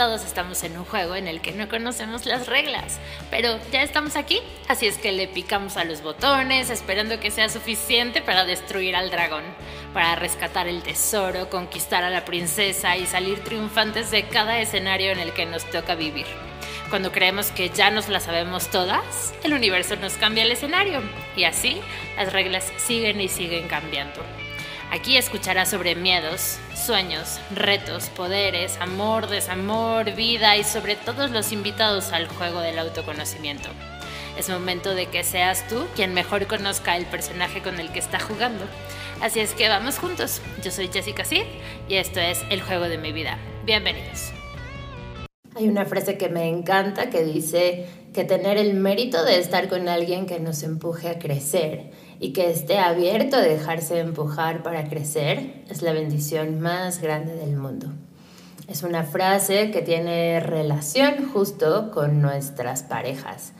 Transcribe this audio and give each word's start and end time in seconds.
todos 0.00 0.24
estamos 0.24 0.64
en 0.64 0.78
un 0.78 0.86
juego 0.86 1.14
en 1.14 1.28
el 1.28 1.42
que 1.42 1.52
no 1.52 1.68
conocemos 1.68 2.24
las 2.24 2.46
reglas, 2.46 2.98
pero 3.30 3.58
ya 3.70 3.82
estamos 3.82 4.16
aquí, 4.16 4.40
así 4.66 4.86
es 4.86 4.96
que 4.96 5.12
le 5.12 5.28
picamos 5.28 5.76
a 5.76 5.84
los 5.84 6.02
botones 6.02 6.70
esperando 6.70 7.20
que 7.20 7.30
sea 7.30 7.50
suficiente 7.50 8.22
para 8.22 8.46
destruir 8.46 8.96
al 8.96 9.10
dragón, 9.10 9.42
para 9.92 10.16
rescatar 10.16 10.68
el 10.68 10.82
tesoro, 10.82 11.50
conquistar 11.50 12.02
a 12.02 12.08
la 12.08 12.24
princesa 12.24 12.96
y 12.96 13.04
salir 13.04 13.44
triunfantes 13.44 14.10
de 14.10 14.26
cada 14.26 14.58
escenario 14.58 15.10
en 15.10 15.18
el 15.18 15.34
que 15.34 15.44
nos 15.44 15.68
toca 15.68 15.96
vivir. 15.96 16.24
Cuando 16.88 17.12
creemos 17.12 17.50
que 17.50 17.68
ya 17.68 17.90
nos 17.90 18.08
las 18.08 18.22
sabemos 18.22 18.70
todas, 18.70 19.34
el 19.44 19.52
universo 19.52 19.96
nos 19.96 20.14
cambia 20.14 20.44
el 20.44 20.52
escenario 20.52 21.02
y 21.36 21.44
así 21.44 21.78
las 22.16 22.32
reglas 22.32 22.72
siguen 22.78 23.20
y 23.20 23.28
siguen 23.28 23.68
cambiando. 23.68 24.22
Aquí 24.92 25.16
escucharás 25.16 25.70
sobre 25.70 25.94
miedos, 25.94 26.58
sueños, 26.74 27.38
retos, 27.54 28.08
poderes, 28.08 28.76
amor, 28.80 29.28
desamor, 29.28 30.16
vida 30.16 30.56
y 30.56 30.64
sobre 30.64 30.96
todos 30.96 31.30
los 31.30 31.52
invitados 31.52 32.12
al 32.12 32.26
juego 32.26 32.58
del 32.60 32.76
autoconocimiento. 32.76 33.68
Es 34.36 34.48
momento 34.48 34.96
de 34.96 35.06
que 35.06 35.22
seas 35.22 35.64
tú 35.68 35.86
quien 35.94 36.12
mejor 36.12 36.48
conozca 36.48 36.96
el 36.96 37.06
personaje 37.06 37.62
con 37.62 37.78
el 37.78 37.92
que 37.92 38.00
está 38.00 38.18
jugando. 38.18 38.64
Así 39.20 39.38
es 39.38 39.54
que 39.54 39.68
vamos 39.68 40.00
juntos. 40.00 40.42
Yo 40.64 40.72
soy 40.72 40.88
Jessica 40.88 41.24
Sid 41.24 41.44
y 41.88 41.94
esto 41.94 42.18
es 42.18 42.42
El 42.50 42.60
juego 42.60 42.88
de 42.88 42.98
mi 42.98 43.12
vida. 43.12 43.38
Bienvenidos. 43.64 44.32
Hay 45.54 45.68
una 45.68 45.84
frase 45.84 46.18
que 46.18 46.28
me 46.28 46.48
encanta 46.48 47.10
que 47.10 47.22
dice 47.22 47.86
que 48.12 48.24
tener 48.24 48.56
el 48.56 48.74
mérito 48.74 49.24
de 49.24 49.38
estar 49.38 49.68
con 49.68 49.88
alguien 49.88 50.26
que 50.26 50.40
nos 50.40 50.64
empuje 50.64 51.10
a 51.10 51.18
crecer 51.20 51.92
y 52.20 52.34
que 52.34 52.50
esté 52.50 52.78
abierto 52.78 53.36
a 53.36 53.40
dejarse 53.40 53.98
empujar 53.98 54.62
para 54.62 54.88
crecer 54.88 55.64
es 55.70 55.80
la 55.80 55.92
bendición 55.92 56.60
más 56.60 57.00
grande 57.00 57.34
del 57.34 57.56
mundo. 57.56 57.88
Es 58.68 58.82
una 58.82 59.04
frase 59.04 59.70
que 59.70 59.80
tiene 59.80 60.38
relación 60.38 61.30
justo 61.32 61.90
con 61.90 62.20
nuestras 62.20 62.82
parejas. 62.82 63.52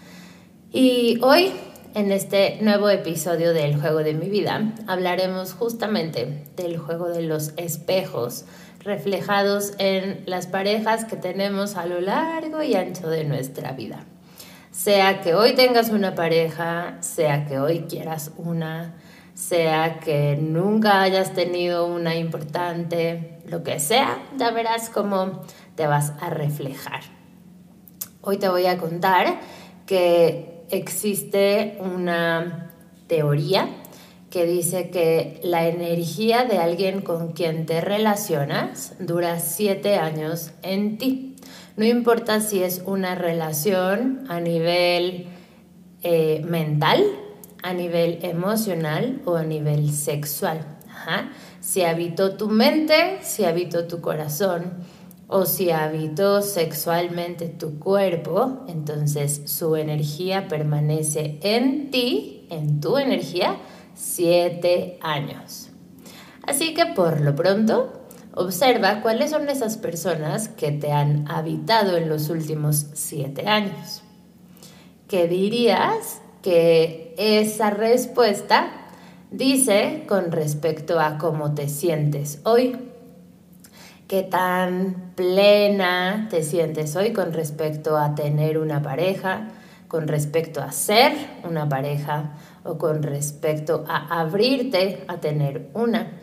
Y 0.73 1.19
hoy, 1.23 1.53
en 1.95 2.13
este 2.13 2.59
nuevo 2.61 2.91
episodio 2.91 3.55
del 3.55 3.81
Juego 3.81 4.05
de 4.05 4.13
mi 4.15 4.29
vida, 4.29 4.73
hablaremos 4.87 5.55
justamente 5.55 6.45
del 6.55 6.77
juego 6.77 7.09
de 7.09 7.23
los 7.23 7.53
espejos 7.57 8.45
reflejados 8.85 9.73
en 9.79 10.23
las 10.27 10.47
parejas 10.47 11.07
que 11.07 11.17
tenemos 11.17 11.77
a 11.77 11.87
lo 11.87 12.01
largo 12.01 12.63
y 12.63 12.75
ancho 12.75 13.09
de 13.09 13.25
nuestra 13.25 13.73
vida. 13.73 14.05
Sea 14.83 15.21
que 15.21 15.35
hoy 15.35 15.55
tengas 15.55 15.91
una 15.91 16.15
pareja, 16.15 16.97
sea 17.01 17.45
que 17.45 17.59
hoy 17.59 17.81
quieras 17.81 18.33
una, 18.39 18.95
sea 19.35 20.01
que 20.01 20.39
nunca 20.41 21.03
hayas 21.03 21.35
tenido 21.35 21.85
una 21.85 22.17
importante, 22.17 23.43
lo 23.45 23.63
que 23.63 23.79
sea, 23.79 24.23
ya 24.39 24.53
verás 24.53 24.89
cómo 24.89 25.43
te 25.75 25.87
vas 25.87 26.15
a 26.23 26.31
reflejar. 26.31 27.03
Hoy 28.23 28.39
te 28.39 28.49
voy 28.49 28.65
a 28.65 28.79
contar 28.79 29.41
que 29.85 30.65
existe 30.71 31.77
una 31.81 32.71
teoría 33.07 33.69
que 34.31 34.47
dice 34.47 34.89
que 34.89 35.41
la 35.43 35.69
energía 35.69 36.45
de 36.45 36.57
alguien 36.57 37.03
con 37.03 37.33
quien 37.33 37.67
te 37.67 37.83
relacionas 37.83 38.95
dura 38.99 39.41
siete 39.41 39.97
años 39.97 40.53
en 40.63 40.97
ti. 40.97 41.30
No 41.77 41.85
importa 41.85 42.41
si 42.41 42.63
es 42.63 42.83
una 42.85 43.15
relación 43.15 44.25
a 44.29 44.41
nivel 44.41 45.29
eh, 46.03 46.43
mental, 46.47 47.05
a 47.63 47.73
nivel 47.75 48.19
emocional 48.23 49.21
o 49.25 49.37
a 49.37 49.45
nivel 49.45 49.93
sexual. 49.93 50.79
Si 51.61 51.83
habitó 51.83 52.37
tu 52.37 52.49
mente, 52.49 53.19
si 53.23 53.45
habitó 53.45 53.87
tu 53.87 54.01
corazón 54.01 54.73
o 55.29 55.47
si 55.47 55.71
habitó 55.71 56.43
sexualmente 56.43 57.49
tu 57.49 57.79
cuerpo, 57.79 58.65
entonces 58.67 59.43
su 59.47 59.77
energía 59.77 60.49
permanece 60.49 61.39
en 61.43 61.91
ti, 61.91 62.47
en 62.51 62.81
tu 62.81 62.99
energía, 62.99 63.57
siete 63.95 64.99
años. 65.03 65.69
Así 66.43 66.75
que 66.75 66.87
por 66.87 67.21
lo 67.21 67.35
pronto, 67.37 68.00
Observa 68.35 69.01
cuáles 69.03 69.31
son 69.31 69.49
esas 69.49 69.77
personas 69.77 70.49
que 70.49 70.71
te 70.71 70.93
han 70.93 71.29
habitado 71.29 71.97
en 71.97 72.09
los 72.09 72.29
últimos 72.31 72.87
siete 72.93 73.49
años. 73.49 74.03
¿Qué 75.09 75.27
dirías 75.27 76.21
que 76.41 77.15
esa 77.19 77.71
respuesta 77.71 78.71
dice 79.33 80.05
con 80.09 80.31
respecto 80.31 81.01
a 81.01 81.19
cómo 81.19 81.55
te 81.55 81.69
sientes 81.69 82.41
hoy? 82.45 82.77
¿Qué 84.07 84.23
tan 84.23 85.13
plena 85.17 86.29
te 86.31 86.45
sientes 86.45 86.95
hoy 86.95 87.13
con 87.13 87.33
respecto 87.33 87.97
a 87.97 88.15
tener 88.15 88.59
una 88.59 88.81
pareja, 88.81 89.49
con 89.89 90.07
respecto 90.07 90.61
a 90.61 90.71
ser 90.71 91.13
una 91.43 91.69
pareja 91.69 92.37
o 92.63 92.79
con 92.79 93.03
respecto 93.03 93.85
a 93.89 94.21
abrirte 94.21 95.03
a 95.09 95.17
tener 95.17 95.71
una? 95.75 96.20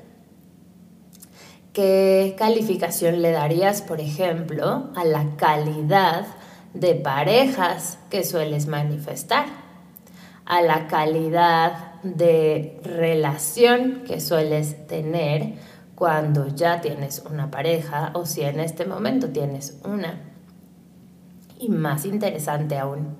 ¿Qué 1.78 2.34
calificación 2.40 3.22
le 3.22 3.30
darías, 3.30 3.84
por 3.84 4.02
ejemplo, 4.02 4.90
a 4.96 5.06
la 5.06 5.36
calidad 5.36 6.26
de 6.74 6.96
parejas 6.96 8.00
que 8.10 8.24
sueles 8.24 8.66
manifestar? 8.66 9.46
A 10.44 10.64
la 10.64 10.88
calidad 10.88 12.02
de 12.02 12.82
relación 12.84 14.02
que 14.08 14.20
sueles 14.22 14.88
tener 14.88 15.54
cuando 15.94 16.48
ya 16.48 16.82
tienes 16.82 17.24
una 17.30 17.52
pareja 17.52 18.10
o 18.16 18.26
si 18.26 18.42
en 18.42 18.60
este 18.60 18.88
momento 18.88 19.30
tienes 19.30 19.80
una. 19.86 20.20
Y 21.60 21.70
más 21.70 22.06
interesante 22.06 22.80
aún, 22.80 23.20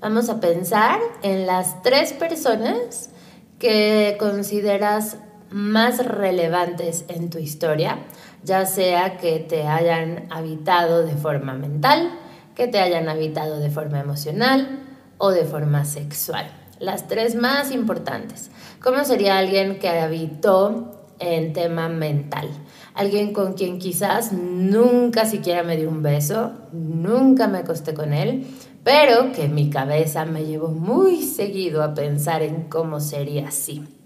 vamos 0.00 0.28
a 0.28 0.38
pensar 0.38 1.00
en 1.24 1.48
las 1.48 1.82
tres 1.82 2.12
personas 2.12 3.10
que 3.58 4.16
consideras 4.20 5.18
más 5.50 6.04
relevantes 6.04 7.04
en 7.08 7.30
tu 7.30 7.38
historia, 7.38 7.98
ya 8.44 8.66
sea 8.66 9.16
que 9.16 9.38
te 9.38 9.66
hayan 9.66 10.26
habitado 10.30 11.04
de 11.04 11.14
forma 11.14 11.54
mental, 11.54 12.10
que 12.54 12.66
te 12.66 12.80
hayan 12.80 13.08
habitado 13.08 13.58
de 13.58 13.70
forma 13.70 14.00
emocional 14.00 14.80
o 15.16 15.30
de 15.30 15.44
forma 15.44 15.84
sexual. 15.84 16.50
Las 16.78 17.08
tres 17.08 17.34
más 17.34 17.72
importantes. 17.72 18.50
¿Cómo 18.82 19.04
sería 19.04 19.38
alguien 19.38 19.78
que 19.78 19.88
habitó 19.88 21.08
en 21.18 21.52
tema 21.52 21.88
mental? 21.88 22.48
Alguien 22.94 23.32
con 23.32 23.54
quien 23.54 23.78
quizás 23.78 24.32
nunca 24.32 25.24
siquiera 25.24 25.62
me 25.62 25.76
dio 25.76 25.88
un 25.88 26.02
beso, 26.02 26.52
nunca 26.72 27.48
me 27.48 27.58
acosté 27.58 27.94
con 27.94 28.12
él, 28.12 28.46
pero 28.84 29.32
que 29.32 29.48
mi 29.48 29.70
cabeza 29.70 30.24
me 30.24 30.44
llevó 30.44 30.68
muy 30.68 31.22
seguido 31.22 31.82
a 31.82 31.94
pensar 31.94 32.42
en 32.42 32.64
cómo 32.64 33.00
sería 33.00 33.48
así 33.48 33.97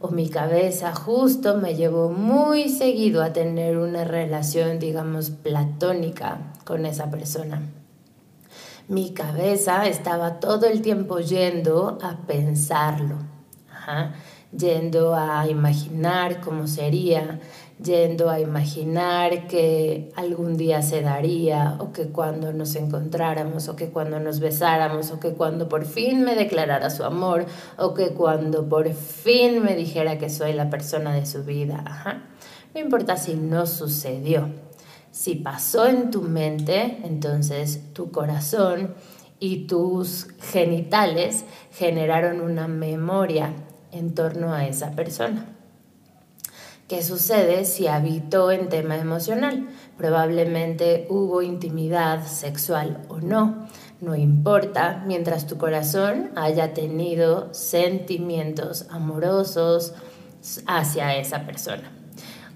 o 0.00 0.08
mi 0.08 0.28
cabeza 0.28 0.94
justo 0.94 1.56
me 1.56 1.74
llevó 1.74 2.08
muy 2.10 2.68
seguido 2.68 3.22
a 3.22 3.32
tener 3.32 3.78
una 3.78 4.04
relación, 4.04 4.78
digamos, 4.78 5.30
platónica 5.30 6.52
con 6.64 6.86
esa 6.86 7.10
persona. 7.10 7.62
Mi 8.86 9.10
cabeza 9.12 9.86
estaba 9.86 10.40
todo 10.40 10.66
el 10.66 10.82
tiempo 10.82 11.18
yendo 11.18 11.98
a 12.00 12.16
pensarlo, 12.26 13.16
yendo 14.56 15.14
a 15.14 15.46
imaginar 15.48 16.40
cómo 16.40 16.66
sería, 16.66 17.40
yendo 17.82 18.28
a 18.28 18.40
imaginar 18.40 19.46
que 19.46 20.10
algún 20.16 20.56
día 20.56 20.82
se 20.82 21.00
daría, 21.02 21.76
o 21.78 21.92
que 21.92 22.08
cuando 22.08 22.52
nos 22.52 22.74
encontráramos, 22.74 23.68
o 23.68 23.76
que 23.76 23.90
cuando 23.90 24.18
nos 24.20 24.40
besáramos, 24.40 25.10
o 25.10 25.20
que 25.20 25.32
cuando 25.32 25.68
por 25.68 25.84
fin 25.84 26.22
me 26.22 26.34
declarara 26.34 26.90
su 26.90 27.04
amor, 27.04 27.46
o 27.76 27.94
que 27.94 28.08
cuando 28.10 28.68
por 28.68 28.92
fin 28.92 29.62
me 29.62 29.76
dijera 29.76 30.18
que 30.18 30.30
soy 30.30 30.52
la 30.52 30.70
persona 30.70 31.14
de 31.14 31.26
su 31.26 31.44
vida. 31.44 32.24
No 32.74 32.80
importa 32.80 33.16
si 33.16 33.34
no 33.34 33.66
sucedió. 33.66 34.48
Si 35.10 35.36
pasó 35.36 35.86
en 35.86 36.10
tu 36.10 36.22
mente, 36.22 36.98
entonces 37.04 37.92
tu 37.92 38.10
corazón 38.10 38.94
y 39.40 39.66
tus 39.66 40.28
genitales 40.40 41.44
generaron 41.72 42.40
una 42.40 42.68
memoria 42.68 43.52
en 43.92 44.14
torno 44.14 44.52
a 44.52 44.66
esa 44.66 44.92
persona. 44.92 45.57
¿Qué 46.88 47.02
sucede 47.02 47.66
si 47.66 47.86
habitó 47.86 48.50
en 48.50 48.70
tema 48.70 48.96
emocional? 48.96 49.68
Probablemente 49.98 51.06
hubo 51.10 51.42
intimidad 51.42 52.26
sexual 52.26 53.02
o 53.08 53.18
no. 53.18 53.66
No 54.00 54.16
importa, 54.16 55.04
mientras 55.06 55.46
tu 55.46 55.58
corazón 55.58 56.30
haya 56.34 56.72
tenido 56.72 57.52
sentimientos 57.52 58.86
amorosos 58.88 59.92
hacia 60.64 61.14
esa 61.18 61.44
persona. 61.44 61.92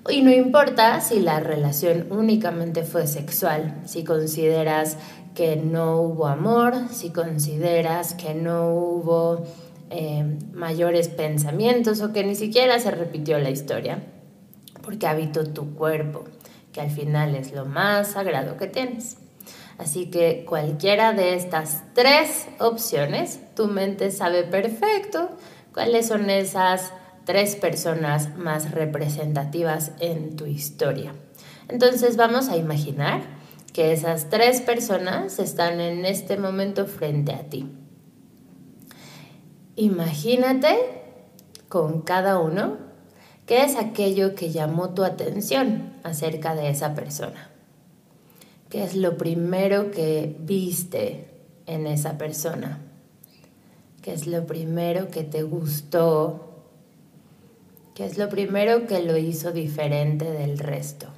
Y 0.09 0.23
no 0.23 0.33
importa 0.33 1.03
si 1.03 1.21
la 1.21 1.39
relación 1.39 2.07
únicamente 2.11 2.85
fue 2.85 3.07
sexual, 3.09 3.83
si 3.85 4.03
consideras 4.03 4.97
que 5.35 5.57
no 5.57 6.01
hubo 6.01 6.27
amor, 6.27 6.73
si 6.91 7.11
consideras 7.11 8.15
que 8.15 8.33
no 8.33 8.75
hubo 8.75 9.45
eh, 9.91 10.39
mayores 10.55 11.09
pensamientos 11.09 12.01
o 12.01 12.15
que 12.15 12.25
ni 12.25 12.35
siquiera 12.35 12.79
se 12.79 12.93
repitió 12.93 13.39
la 13.39 13.51
historia 13.51 14.03
porque 14.83 15.07
habitó 15.07 15.45
tu 15.45 15.75
cuerpo. 15.75 16.25
que 16.73 16.81
al 16.81 16.91
final 16.91 17.35
es 17.35 17.53
lo 17.53 17.67
más 17.67 18.13
sagrado 18.13 18.57
que 18.57 18.67
tienes. 18.67 19.19
Así 19.77 20.07
que 20.07 20.47
cualquiera 20.49 21.13
de 21.13 21.35
estas 21.35 21.83
tres 21.93 22.47
opciones, 22.59 23.41
tu 23.55 23.67
mente 23.67 24.11
sabe 24.11 24.45
perfecto 24.45 25.29
cuáles 25.75 26.09
son 26.09 26.31
esas 26.31 26.93
tres 27.25 27.57
personas 27.57 28.37
más 28.37 28.71
representativas 28.71 29.93
en 30.01 30.37
tu 30.37 30.47
historia. 30.47 31.15
Entonces 31.69 32.17
vamos 32.17 32.49
a 32.49 32.57
imaginar 32.57 33.21
que 33.73 33.93
esas 33.93 34.29
tres 34.29 34.61
personas 34.61 35.39
están 35.39 35.81
en 35.81 36.05
este 36.05 36.37
momento 36.37 36.87
frente 36.87 37.33
a 37.33 37.45
ti. 37.45 37.69
Imagínate 39.77 40.77
con 41.69 42.03
cada 42.03 42.39
uno 42.39 42.92
qué 43.53 43.65
es 43.65 43.77
aquello 43.77 44.35
que 44.35 44.51
llamó 44.51 44.95
tu 44.95 45.05
atención 45.05 45.93
acerca 46.05 46.55
de 46.55 46.71
esa 46.71 46.95
persona. 46.95 47.51
¿Qué 48.71 48.83
es 48.83 48.97
lo 48.97 49.19
primero 49.19 49.91
que 49.91 50.35
viste 50.41 51.27
en 51.67 51.87
esa 51.87 52.17
persona? 52.17 52.81
¿Qué 54.01 54.15
es 54.15 54.27
lo 54.27 54.47
primero 54.47 55.11
que 55.11 55.23
te 55.23 55.43
gustó? 55.43 56.63
¿Qué 57.95 58.07
es 58.07 58.17
lo 58.17 58.31
primero 58.31 58.87
que 58.87 59.03
lo 59.03 59.19
hizo 59.19 59.53
diferente 59.53 60.31
del 60.31 60.59
resto? 60.59 61.09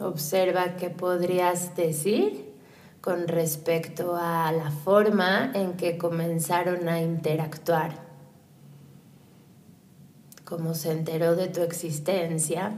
Observa 0.00 0.74
qué 0.74 0.90
podrías 0.90 1.76
decir 1.76 2.45
con 3.06 3.28
respecto 3.28 4.16
a 4.16 4.50
la 4.50 4.72
forma 4.72 5.52
en 5.54 5.74
que 5.74 5.96
comenzaron 5.96 6.88
a 6.88 7.00
interactuar. 7.00 7.92
Cómo 10.44 10.74
se 10.74 10.90
enteró 10.90 11.36
de 11.36 11.46
tu 11.46 11.62
existencia, 11.62 12.72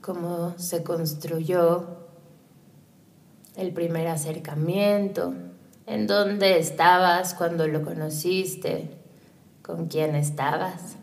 cómo 0.00 0.54
se 0.56 0.82
construyó 0.82 1.98
el 3.54 3.74
primer 3.74 4.06
acercamiento, 4.06 5.34
en 5.84 6.06
dónde 6.06 6.58
estabas 6.58 7.34
cuando 7.34 7.66
lo 7.66 7.82
conociste, 7.82 8.96
con 9.60 9.88
quién 9.88 10.14
estabas, 10.14 10.96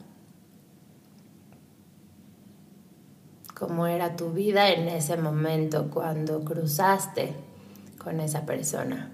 cómo 3.57 3.87
era 3.87 4.15
tu 4.15 4.31
vida 4.31 4.69
en 4.69 4.87
ese 4.87 5.17
momento 5.17 5.89
cuando 5.89 6.43
cruzaste 6.43 7.33
con 7.97 8.19
esa 8.19 8.45
persona. 8.45 9.11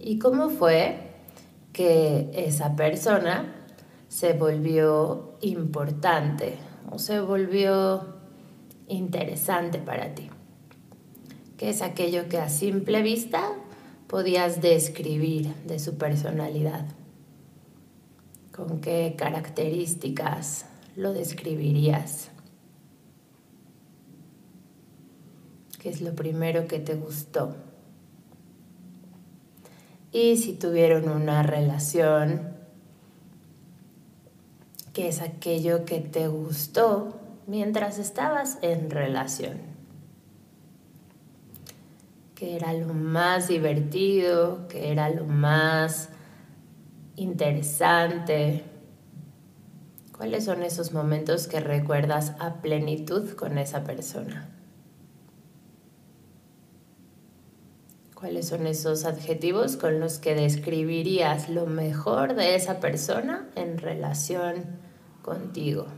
¿Y 0.00 0.18
cómo 0.18 0.48
fue 0.48 0.98
que 1.72 2.30
esa 2.34 2.74
persona 2.74 3.54
se 4.08 4.32
volvió 4.32 5.36
importante 5.40 6.56
o 6.90 6.98
se 6.98 7.20
volvió 7.20 8.16
interesante 8.88 9.78
para 9.78 10.16
ti? 10.16 10.30
¿Qué 11.58 11.70
es 11.70 11.82
aquello 11.82 12.28
que 12.28 12.38
a 12.38 12.48
simple 12.48 13.02
vista 13.02 13.52
podías 14.08 14.60
describir 14.60 15.54
de 15.66 15.78
su 15.78 15.96
personalidad? 15.96 16.86
¿Con 18.66 18.80
qué 18.80 19.14
características 19.16 20.66
lo 20.96 21.12
describirías? 21.12 22.30
¿Qué 25.78 25.88
es 25.88 26.02
lo 26.02 26.14
primero 26.14 26.66
que 26.66 26.78
te 26.78 26.94
gustó? 26.94 27.56
y 30.12 30.36
si 30.36 30.54
tuvieron 30.54 31.08
una 31.08 31.42
relación, 31.42 32.54
que 34.92 35.08
es 35.08 35.20
aquello 35.20 35.84
que 35.84 36.00
te 36.00 36.26
gustó 36.28 37.20
mientras 37.46 37.98
estabas 37.98 38.58
en 38.62 38.90
relación, 38.90 39.58
que 42.34 42.56
era 42.56 42.72
lo 42.72 42.92
más 42.92 43.48
divertido, 43.48 44.66
que 44.68 44.90
era 44.90 45.10
lo 45.10 45.26
más 45.26 46.08
interesante. 47.20 48.64
¿Cuáles 50.16 50.46
son 50.46 50.62
esos 50.62 50.92
momentos 50.92 51.48
que 51.48 51.60
recuerdas 51.60 52.32
a 52.38 52.62
plenitud 52.62 53.34
con 53.34 53.58
esa 53.58 53.84
persona? 53.84 54.48
¿Cuáles 58.14 58.48
son 58.48 58.66
esos 58.66 59.04
adjetivos 59.04 59.76
con 59.76 60.00
los 60.00 60.18
que 60.18 60.34
describirías 60.34 61.50
lo 61.50 61.66
mejor 61.66 62.34
de 62.34 62.54
esa 62.54 62.80
persona 62.80 63.48
en 63.54 63.76
relación 63.76 64.64
contigo? 65.22 65.88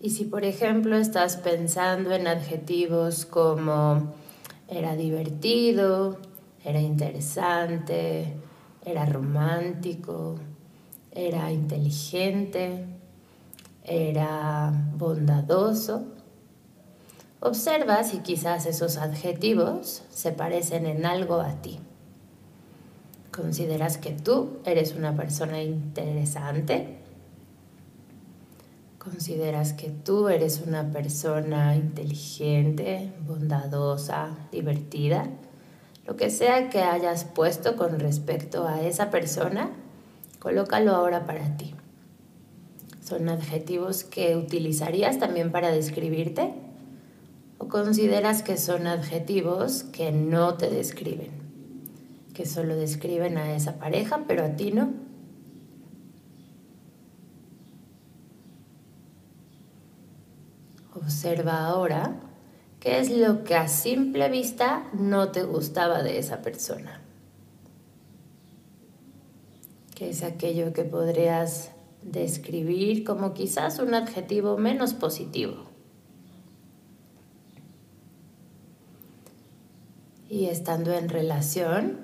Y 0.00 0.10
si 0.10 0.24
por 0.24 0.44
ejemplo 0.44 0.96
estás 0.96 1.36
pensando 1.36 2.12
en 2.12 2.26
adjetivos 2.26 3.24
como 3.24 4.14
era 4.70 4.96
divertido, 4.96 6.18
era 6.64 6.80
interesante, 6.80 8.34
era 8.84 9.04
romántico, 9.04 10.36
era 11.12 11.50
inteligente, 11.50 12.84
era 13.84 14.72
bondadoso, 14.96 16.20
Observa 17.42 18.04
si 18.04 18.18
quizás 18.18 18.66
esos 18.66 18.98
adjetivos 18.98 20.02
se 20.10 20.30
parecen 20.30 20.84
en 20.84 21.06
algo 21.06 21.40
a 21.40 21.62
ti. 21.62 21.80
¿Consideras 23.32 23.96
que 23.96 24.12
tú 24.12 24.58
eres 24.66 24.94
una 24.94 25.16
persona 25.16 25.62
interesante? 25.62 26.99
¿Consideras 29.02 29.72
que 29.72 29.88
tú 29.88 30.28
eres 30.28 30.60
una 30.66 30.92
persona 30.92 31.74
inteligente, 31.74 33.10
bondadosa, 33.26 34.36
divertida? 34.52 35.26
Lo 36.06 36.16
que 36.16 36.28
sea 36.28 36.68
que 36.68 36.82
hayas 36.82 37.24
puesto 37.24 37.76
con 37.76 37.98
respecto 37.98 38.68
a 38.68 38.82
esa 38.82 39.08
persona, 39.08 39.70
colócalo 40.38 40.94
ahora 40.94 41.24
para 41.24 41.56
ti. 41.56 41.74
¿Son 43.02 43.30
adjetivos 43.30 44.04
que 44.04 44.36
utilizarías 44.36 45.18
también 45.18 45.50
para 45.50 45.70
describirte? 45.70 46.52
¿O 47.56 47.68
consideras 47.68 48.42
que 48.42 48.58
son 48.58 48.86
adjetivos 48.86 49.84
que 49.84 50.12
no 50.12 50.58
te 50.58 50.68
describen? 50.68 51.30
Que 52.34 52.44
solo 52.44 52.76
describen 52.76 53.38
a 53.38 53.56
esa 53.56 53.78
pareja, 53.78 54.24
pero 54.28 54.44
a 54.44 54.56
ti 54.56 54.72
no. 54.72 55.09
Observa 61.10 61.66
ahora 61.66 62.14
qué 62.78 63.00
es 63.00 63.10
lo 63.10 63.42
que 63.42 63.56
a 63.56 63.66
simple 63.66 64.28
vista 64.28 64.88
no 64.92 65.32
te 65.32 65.42
gustaba 65.42 66.04
de 66.04 66.20
esa 66.20 66.40
persona. 66.40 67.00
¿Qué 69.96 70.10
es 70.10 70.22
aquello 70.22 70.72
que 70.72 70.84
podrías 70.84 71.72
describir 72.02 73.02
como 73.02 73.34
quizás 73.34 73.80
un 73.80 73.92
adjetivo 73.94 74.56
menos 74.56 74.94
positivo? 74.94 75.64
y 80.28 80.46
estando 80.46 80.92
en 80.92 81.08
relación, 81.08 81.98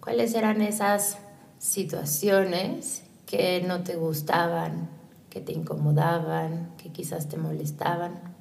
cuáles 0.00 0.34
eran 0.34 0.62
esas 0.62 1.18
situaciones 1.58 3.02
que 3.26 3.60
no 3.66 3.82
te 3.82 3.96
gustaban, 3.96 4.88
que 5.30 5.40
te 5.40 5.52
incomodaban, 5.52 6.76
que 6.76 6.92
quizás 6.92 7.28
te 7.28 7.36
molestaban. 7.36 8.35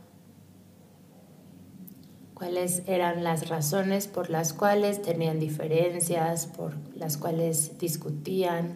Cuáles 2.36 2.84
eran 2.86 3.24
las 3.24 3.48
razones 3.48 4.08
por 4.08 4.30
las 4.30 4.52
cuales 4.52 5.02
tenían 5.02 5.40
diferencias, 5.40 6.48
por 6.48 6.74
las 6.94 7.16
cuales 7.18 7.80
discutían. 7.80 8.76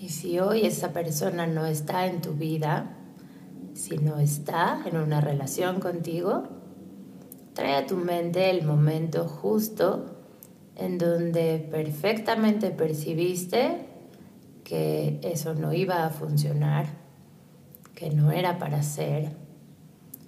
Y 0.00 0.10
si 0.10 0.38
hoy 0.38 0.64
esa 0.64 0.92
persona 0.92 1.48
no 1.48 1.66
está 1.66 2.06
en 2.06 2.22
tu 2.22 2.34
vida, 2.34 2.98
si 3.72 3.98
no 3.98 4.20
está 4.20 4.80
en 4.86 4.96
una 4.96 5.20
relación 5.20 5.80
contigo, 5.80 6.44
trae 7.54 7.74
a 7.74 7.86
tu 7.86 7.96
mente 7.96 8.50
el 8.50 8.64
momento 8.64 9.26
justo 9.26 10.06
en 10.76 10.98
donde 10.98 11.66
perfectamente 11.68 12.70
percibiste 12.70 13.93
que 14.64 15.20
eso 15.22 15.54
no 15.54 15.72
iba 15.72 16.04
a 16.04 16.10
funcionar, 16.10 16.86
que 17.94 18.10
no 18.10 18.32
era 18.32 18.58
para 18.58 18.82
ser. 18.82 19.36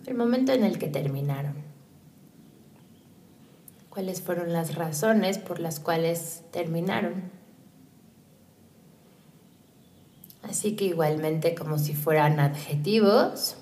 el 0.06 0.14
momento 0.14 0.52
en 0.52 0.62
el 0.62 0.78
que 0.78 0.86
terminaron. 0.86 1.54
¿Cuáles 3.90 4.20
fueron 4.20 4.52
las 4.52 4.74
razones 4.76 5.38
por 5.38 5.58
las 5.58 5.80
cuales 5.80 6.44
terminaron? 6.52 7.32
Así 10.42 10.76
que 10.76 10.84
igualmente 10.84 11.54
como 11.54 11.78
si 11.78 11.94
fueran 11.94 12.38
adjetivos, 12.38 13.56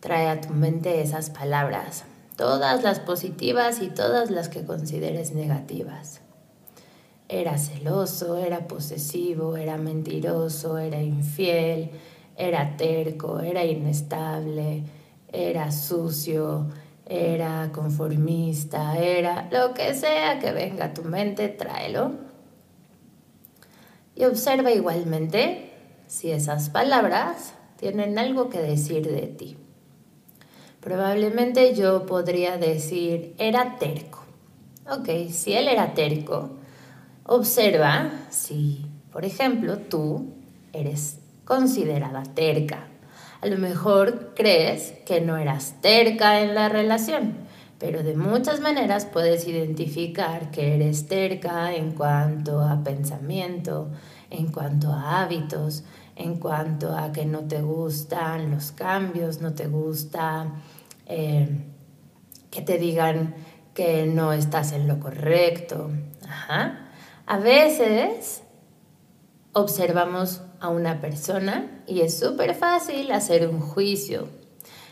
trae 0.00 0.28
a 0.28 0.40
tu 0.40 0.52
mente 0.52 1.00
esas 1.00 1.30
palabras, 1.30 2.04
todas 2.36 2.82
las 2.82 3.00
positivas 3.00 3.80
y 3.80 3.88
todas 3.88 4.30
las 4.30 4.48
que 4.48 4.66
consideres 4.66 5.32
negativas. 5.32 6.20
Era 7.28 7.58
celoso, 7.58 8.36
era 8.36 8.68
posesivo, 8.68 9.56
era 9.56 9.76
mentiroso, 9.76 10.78
era 10.78 11.02
infiel, 11.02 11.90
era 12.36 12.76
terco, 12.76 13.40
era 13.40 13.64
inestable, 13.64 14.84
era 15.32 15.72
sucio, 15.72 16.68
era 17.04 17.70
conformista, 17.72 18.96
era 18.98 19.48
lo 19.50 19.74
que 19.74 19.94
sea 19.94 20.38
que 20.38 20.52
venga 20.52 20.86
a 20.86 20.94
tu 20.94 21.02
mente, 21.02 21.48
tráelo. 21.48 22.12
Y 24.14 24.24
observa 24.24 24.70
igualmente 24.72 25.72
si 26.06 26.30
esas 26.30 26.70
palabras 26.70 27.54
tienen 27.76 28.18
algo 28.18 28.48
que 28.50 28.60
decir 28.60 29.06
de 29.06 29.26
ti. 29.26 29.56
Probablemente 30.80 31.74
yo 31.74 32.06
podría 32.06 32.56
decir, 32.56 33.34
era 33.38 33.76
terco. 33.78 34.24
Ok, 34.88 35.30
si 35.30 35.52
él 35.52 35.66
era 35.66 35.94
terco, 35.94 36.50
observa 37.26 38.10
si, 38.30 38.86
por 39.12 39.24
ejemplo, 39.24 39.78
tú 39.78 40.34
eres 40.72 41.18
considerada 41.44 42.22
terca. 42.22 42.88
A 43.40 43.46
lo 43.46 43.58
mejor 43.58 44.32
crees 44.34 44.94
que 45.04 45.20
no 45.20 45.36
eras 45.36 45.74
terca 45.80 46.40
en 46.40 46.54
la 46.54 46.68
relación, 46.68 47.34
pero 47.78 48.02
de 48.02 48.16
muchas 48.16 48.60
maneras 48.60 49.04
puedes 49.04 49.46
identificar 49.46 50.50
que 50.50 50.74
eres 50.74 51.06
terca 51.06 51.74
en 51.74 51.92
cuanto 51.92 52.60
a 52.60 52.82
pensamiento, 52.82 53.90
en 54.30 54.50
cuanto 54.50 54.92
a 54.92 55.22
hábitos, 55.22 55.84
en 56.16 56.38
cuanto 56.38 56.96
a 56.96 57.12
que 57.12 57.26
no 57.26 57.40
te 57.40 57.60
gustan 57.60 58.50
los 58.50 58.72
cambios, 58.72 59.40
no 59.42 59.52
te 59.52 59.66
gusta 59.66 60.54
eh, 61.06 61.66
que 62.50 62.62
te 62.62 62.78
digan 62.78 63.34
que 63.74 64.06
no 64.06 64.32
estás 64.32 64.72
en 64.72 64.88
lo 64.88 64.98
correcto. 64.98 65.90
A 67.28 67.38
veces 67.38 68.42
observamos 69.52 70.42
a 70.60 70.68
una 70.68 71.00
persona 71.00 71.82
y 71.88 72.02
es 72.02 72.16
súper 72.16 72.54
fácil 72.54 73.10
hacer 73.10 73.48
un 73.48 73.58
juicio. 73.58 74.28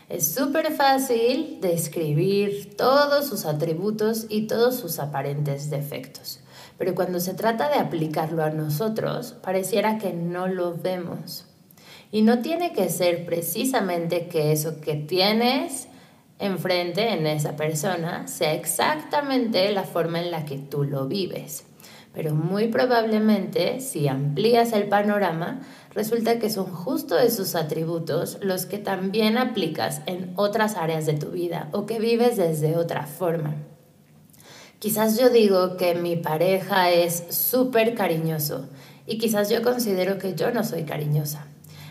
Es 0.09 0.35
súper 0.35 0.73
fácil 0.73 1.59
describir 1.61 2.75
todos 2.75 3.25
sus 3.25 3.45
atributos 3.45 4.25
y 4.27 4.47
todos 4.47 4.75
sus 4.75 4.99
aparentes 4.99 5.69
defectos. 5.69 6.41
Pero 6.77 6.93
cuando 6.93 7.21
se 7.21 7.35
trata 7.35 7.69
de 7.69 7.79
aplicarlo 7.79 8.43
a 8.43 8.49
nosotros, 8.49 9.33
pareciera 9.41 9.97
que 9.97 10.11
no 10.11 10.47
lo 10.47 10.75
vemos. 10.75 11.45
Y 12.11 12.21
no 12.21 12.39
tiene 12.39 12.73
que 12.73 12.89
ser 12.89 13.25
precisamente 13.25 14.27
que 14.27 14.51
eso 14.51 14.81
que 14.81 14.95
tienes 14.95 15.87
enfrente 16.39 17.13
en 17.13 17.27
esa 17.27 17.55
persona 17.55 18.27
sea 18.27 18.53
exactamente 18.53 19.71
la 19.71 19.83
forma 19.83 20.19
en 20.19 20.31
la 20.31 20.43
que 20.43 20.57
tú 20.57 20.83
lo 20.83 21.07
vives. 21.07 21.63
Pero 22.15 22.33
muy 22.33 22.69
probablemente, 22.69 23.81
si 23.81 24.07
amplías 24.07 24.71
el 24.71 24.87
panorama, 24.87 25.59
resulta 25.93 26.39
que 26.39 26.49
son 26.49 26.65
justo 26.65 27.19
esos 27.19 27.55
atributos 27.55 28.39
los 28.41 28.65
que 28.65 28.77
también 28.77 29.37
aplicas 29.37 30.01
en 30.05 30.31
otras 30.37 30.77
áreas 30.77 31.05
de 31.05 31.13
tu 31.13 31.31
vida 31.31 31.67
o 31.73 31.85
que 31.85 31.99
vives 31.99 32.37
desde 32.37 32.77
otra 32.77 33.05
forma. 33.05 33.55
Quizás 34.79 35.19
yo 35.19 35.29
digo 35.29 35.77
que 35.77 35.95
mi 35.95 36.15
pareja 36.15 36.89
es 36.89 37.25
súper 37.29 37.95
cariñoso 37.95 38.69
y 39.05 39.17
quizás 39.17 39.49
yo 39.49 39.61
considero 39.61 40.17
que 40.17 40.35
yo 40.35 40.51
no 40.51 40.63
soy 40.63 40.83
cariñosa. 40.83 41.47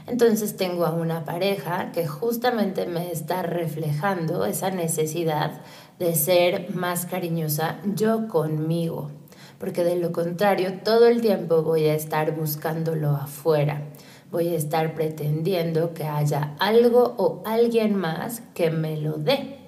Entonces 0.07 0.57
tengo 0.57 0.85
a 0.85 0.93
una 0.93 1.25
pareja 1.25 1.91
que 1.93 2.07
justamente 2.07 2.87
me 2.87 3.11
está 3.11 3.43
reflejando 3.43 4.45
esa 4.45 4.71
necesidad 4.71 5.63
de 5.99 6.15
ser 6.15 6.75
más 6.75 7.07
cariñosa 7.07 7.79
yo 7.95 8.29
conmigo, 8.29 9.11
porque 9.59 9.85
de 9.85 9.97
lo 9.97 10.13
contrario 10.13 10.81
todo 10.85 11.07
el 11.07 11.21
tiempo 11.21 11.63
voy 11.63 11.87
a 11.87 11.95
estar 11.95 12.35
buscándolo 12.37 13.11
afuera, 13.11 13.83
voy 14.31 14.49
a 14.49 14.57
estar 14.57 14.95
pretendiendo 14.95 15.95
que 15.95 16.05
haya 16.05 16.55
algo 16.59 17.15
o 17.19 17.43
alguien 17.47 17.95
más 17.95 18.43
que 18.55 18.71
me 18.71 18.97
lo 18.97 19.13
dé, 19.13 19.59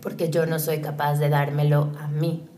porque 0.00 0.30
yo 0.30 0.46
no 0.46 0.58
soy 0.58 0.80
capaz 0.80 1.18
de 1.18 1.28
dármelo 1.28 1.92
a 2.00 2.08
mí. 2.08 2.48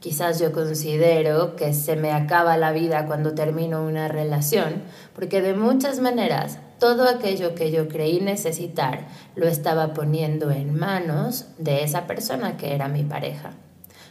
Quizás 0.00 0.38
yo 0.38 0.52
considero 0.52 1.56
que 1.56 1.72
se 1.72 1.96
me 1.96 2.12
acaba 2.12 2.56
la 2.56 2.72
vida 2.72 3.06
cuando 3.06 3.34
termino 3.34 3.84
una 3.84 4.08
relación, 4.08 4.82
porque 5.14 5.40
de 5.40 5.54
muchas 5.54 6.00
maneras 6.00 6.58
todo 6.78 7.08
aquello 7.08 7.54
que 7.54 7.70
yo 7.70 7.88
creí 7.88 8.20
necesitar 8.20 9.08
lo 9.34 9.48
estaba 9.48 9.94
poniendo 9.94 10.50
en 10.50 10.78
manos 10.78 11.46
de 11.58 11.82
esa 11.82 12.06
persona 12.06 12.56
que 12.56 12.74
era 12.74 12.88
mi 12.88 13.02
pareja. 13.02 13.54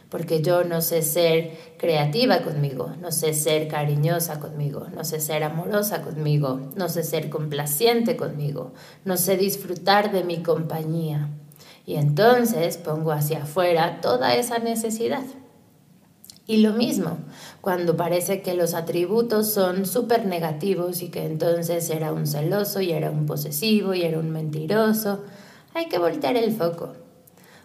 Porque 0.08 0.40
yo 0.40 0.62
no 0.64 0.82
sé 0.82 1.02
ser 1.02 1.56
creativa 1.78 2.42
conmigo, 2.42 2.92
no 3.00 3.10
sé 3.10 3.34
ser 3.34 3.66
cariñosa 3.66 4.38
conmigo, 4.38 4.86
no 4.94 5.04
sé 5.04 5.20
ser 5.20 5.42
amorosa 5.42 6.02
conmigo, 6.02 6.70
no 6.76 6.88
sé 6.88 7.02
ser 7.02 7.28
complaciente 7.28 8.16
conmigo, 8.16 8.72
no 9.04 9.16
sé 9.16 9.36
disfrutar 9.36 10.12
de 10.12 10.22
mi 10.22 10.42
compañía. 10.42 11.30
Y 11.84 11.96
entonces 11.96 12.76
pongo 12.76 13.12
hacia 13.12 13.42
afuera 13.42 14.00
toda 14.00 14.34
esa 14.34 14.58
necesidad. 14.58 15.24
Y 16.48 16.58
lo 16.58 16.72
mismo, 16.72 17.18
cuando 17.60 17.96
parece 17.96 18.40
que 18.40 18.54
los 18.54 18.74
atributos 18.74 19.52
son 19.52 19.84
súper 19.86 20.26
negativos 20.26 21.02
y 21.02 21.08
que 21.08 21.26
entonces 21.26 21.90
era 21.90 22.12
un 22.12 22.28
celoso 22.28 22.80
y 22.80 22.92
era 22.92 23.10
un 23.10 23.26
posesivo 23.26 23.94
y 23.94 24.02
era 24.02 24.20
un 24.20 24.30
mentiroso, 24.30 25.24
hay 25.74 25.88
que 25.88 25.98
voltear 25.98 26.36
el 26.36 26.54
foco. 26.54 26.92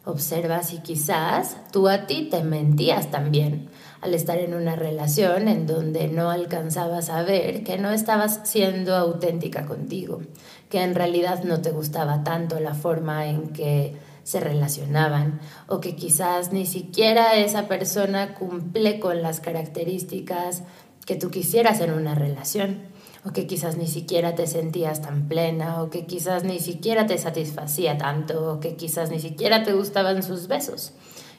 Observa 0.04 0.64
si 0.64 0.80
quizás 0.80 1.58
tú 1.72 1.88
a 1.88 2.08
ti 2.08 2.28
te 2.32 2.44
mentías 2.44 3.12
también 3.12 3.70
al 4.02 4.16
estar 4.16 4.40
en 4.40 4.56
una 4.56 4.76
relación 4.76 5.48
en 5.48 5.68
donde 5.68 6.08
no 6.08 6.32
alcanzabas 6.32 7.10
a 7.10 7.22
ver 7.22 7.64
que 7.64 7.78
no 7.78 7.92
estabas 7.92 8.42
siendo 8.46 8.96
auténtica 8.96 9.68
contigo, 9.68 10.22
que 10.70 10.82
en 10.82 10.96
realidad 10.96 11.44
no 11.44 11.62
te 11.62 11.70
gustaba 11.70 12.24
tanto 12.24 12.60
la 12.60 12.74
forma 12.74 13.28
en 13.28 13.50
que 13.50 13.96
se 14.24 14.40
relacionaban 14.40 15.40
o 15.68 15.80
que 15.82 15.96
quizás 15.96 16.52
ni 16.52 16.66
siquiera 16.66 17.36
esa 17.36 17.68
persona 17.68 18.34
cumple 18.34 19.00
con 19.00 19.22
las 19.22 19.40
características 19.40 20.64
que 21.06 21.16
tú 21.16 21.30
quisieras 21.30 21.80
en 21.80 21.92
una 21.92 22.16
relación 22.16 22.91
o 23.26 23.32
que 23.32 23.48
quizás 23.48 23.78
ni 23.78 23.88
siquiera 23.88 24.36
te 24.36 24.48
sentías 24.48 25.02
tan 25.02 25.28
plena 25.28 25.82
o 25.82 25.90
que 25.90 26.06
quizás 26.06 26.44
ni 26.44 26.60
siquiera 26.60 27.06
te 27.06 27.18
satisfacía 27.18 27.98
tanto 27.98 28.54
o 28.54 28.60
que 28.60 28.76
quizás 28.76 29.12
ni 29.12 29.20
siquiera 29.20 29.64
te 29.64 29.74
gustaban 29.74 30.24
sus 30.24 30.48
besos. 30.48 30.94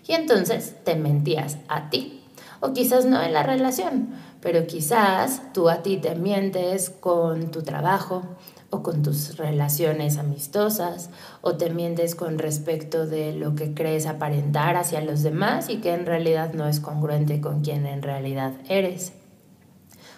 Y 0.07 0.13
entonces 0.13 0.77
te 0.85 0.97
mentías 0.97 1.59
a 1.69 1.91
ti. 1.91 2.21
O 2.61 2.73
quizás 2.73 3.05
no 3.07 3.21
en 3.21 3.33
la 3.33 3.43
relación, 3.43 4.11
pero 4.41 4.67
quizás 4.69 5.43
tú 5.53 5.69
a 5.69 5.83
ti 5.83 5.97
te 5.97 6.15
mientes 6.15 6.91
con 6.91 7.51
tu 7.51 7.63
trabajo 7.63 8.23
o 8.71 8.83
con 8.83 9.03
tus 9.03 9.37
relaciones 9.37 10.17
amistosas, 10.17 11.11
o 11.43 11.57
te 11.57 11.69
mientes 11.69 12.15
con 12.15 12.39
respecto 12.39 13.07
de 13.07 13.35
lo 13.35 13.55
que 13.55 13.75
crees 13.75 14.07
aparentar 14.07 14.77
hacia 14.77 15.03
los 15.03 15.23
demás 15.23 15.69
y 15.69 15.77
que 15.77 15.93
en 15.93 16.07
realidad 16.07 16.55
no 16.55 16.67
es 16.67 16.81
congruente 16.81 17.43
con 17.43 17.61
quien 17.61 17.85
en 17.85 18.01
realidad 18.01 18.55
eres. 18.69 19.13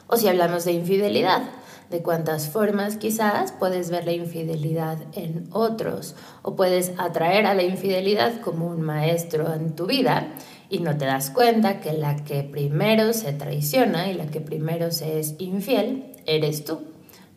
O 0.07 0.17
si 0.17 0.29
hablamos 0.29 0.65
de 0.65 0.73
infidelidad, 0.73 1.43
de 1.91 2.03
cuántas 2.03 2.49
formas 2.49 2.97
quizás 2.97 3.53
puedes 3.53 3.91
ver 3.91 4.05
la 4.05 4.13
infidelidad 4.13 4.99
en 5.13 5.49
otros 5.53 6.17
o 6.43 6.57
puedes 6.57 6.93
atraer 6.99 7.47
a 7.47 7.55
la 7.55 7.63
infidelidad 7.63 8.41
como 8.41 8.67
un 8.69 8.81
maestro 8.81 9.53
en 9.55 9.77
tu 9.77 9.87
vida 9.87 10.35
y 10.71 10.79
no 10.81 10.97
te 10.97 11.05
das 11.05 11.31
cuenta 11.31 11.81
que 11.81 11.93
la 11.93 12.25
que 12.25 12.43
primero 12.43 13.13
se 13.13 13.33
traiciona 13.33 14.11
y 14.11 14.15
la 14.15 14.27
que 14.27 14.41
primero 14.41 14.91
se 14.93 15.21
es 15.21 15.35
infiel 15.39 16.13
eres 16.27 16.65
tú, 16.65 16.81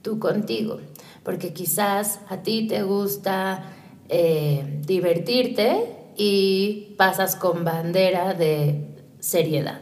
tú 0.02 0.18
contigo 0.18 0.80
porque 1.28 1.52
quizás 1.52 2.22
a 2.30 2.38
ti 2.42 2.68
te 2.68 2.84
gusta 2.84 3.62
eh, 4.08 4.82
divertirte 4.86 6.14
y 6.16 6.96
pasas 6.98 7.36
con 7.36 7.66
bandera 7.66 8.34
de 8.34 8.96
seriedad. 9.20 9.82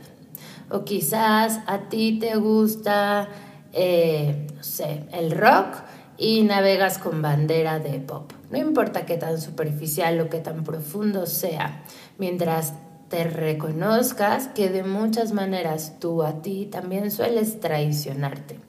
O 0.69 0.83
quizás 0.83 1.59
a 1.67 1.89
ti 1.89 2.19
te 2.19 2.35
gusta, 2.35 3.29
eh, 3.73 4.47
no 4.55 4.63
sé, 4.63 5.03
el 5.11 5.31
rock 5.31 5.83
y 6.17 6.43
navegas 6.43 6.97
con 6.97 7.21
bandera 7.21 7.79
de 7.79 7.99
pop. 7.99 8.31
No 8.49 8.57
importa 8.57 9.05
qué 9.05 9.17
tan 9.17 9.39
superficial 9.39 10.19
o 10.21 10.29
qué 10.29 10.39
tan 10.39 10.63
profundo 10.63 11.25
sea, 11.25 11.83
mientras 12.17 12.73
te 13.09 13.23
reconozcas 13.25 14.47
que 14.47 14.69
de 14.69 14.83
muchas 14.83 15.31
maneras 15.33 15.99
tú 15.99 16.23
a 16.23 16.41
ti 16.41 16.67
también 16.71 17.11
sueles 17.11 17.59
traicionarte 17.59 18.59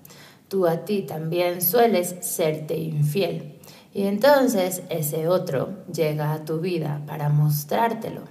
tú 0.48 0.66
a 0.66 0.84
ti 0.84 1.02
también 1.02 1.62
sueles 1.62 2.16
serte 2.20 2.76
infiel. 2.76 3.58
Y 3.92 4.06
entonces 4.06 4.82
ese 4.90 5.26
otro 5.28 5.84
llega 5.92 6.32
a 6.32 6.44
tu 6.44 6.60
vida 6.60 7.02
para 7.06 7.30
mostrártelo, 7.30 8.22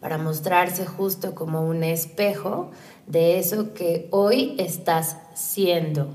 para 0.00 0.18
mostrarse 0.18 0.86
justo 0.86 1.34
como 1.34 1.66
un 1.66 1.82
espejo 1.82 2.70
de 3.06 3.38
eso 3.38 3.72
que 3.74 4.08
hoy 4.10 4.54
estás 4.58 5.16
siendo. 5.34 6.14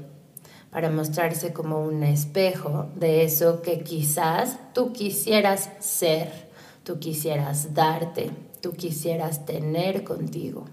para 0.72 0.90
mostrarse 0.90 1.52
como 1.52 1.84
un 1.84 2.02
espejo 2.02 2.86
de 2.96 3.26
eso 3.26 3.62
que 3.62 3.84
quizás 3.84 4.58
tú 4.74 4.94
quisieras 4.94 5.70
ser, 5.82 6.32
tú 6.86 6.98
quisieras 6.98 7.74
darte, 7.74 8.32
tú 8.62 8.72
quisieras 8.72 9.46
tener 9.46 10.06
contigo. 10.06 10.64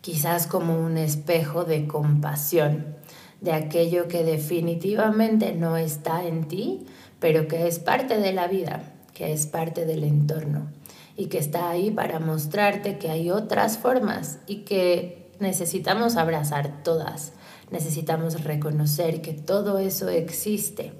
Quizás 0.00 0.48
como 0.48 0.80
un 0.80 0.96
espejo 0.96 1.62
de 1.62 1.86
compasión, 1.86 2.96
de 3.40 3.52
aquello 3.52 4.08
que 4.08 4.24
definitivamente 4.24 5.52
no 5.52 5.76
está 5.76 6.26
en 6.26 6.48
ti, 6.48 6.86
pero 7.20 7.46
que 7.46 7.68
es 7.68 7.78
parte 7.78 8.18
de 8.18 8.32
la 8.32 8.48
vida, 8.48 8.94
que 9.14 9.32
es 9.32 9.46
parte 9.46 9.86
del 9.86 10.02
entorno 10.02 10.72
y 11.16 11.26
que 11.26 11.38
está 11.38 11.70
ahí 11.70 11.90
para 11.90 12.20
mostrarte 12.20 12.98
que 12.98 13.10
hay 13.10 13.30
otras 13.30 13.78
formas 13.78 14.38
y 14.46 14.58
que 14.64 15.30
necesitamos 15.40 16.16
abrazar 16.16 16.82
todas 16.82 17.32
necesitamos 17.70 18.44
reconocer 18.44 19.20
que 19.22 19.32
todo 19.32 19.78
eso 19.78 20.08
existe 20.08 20.92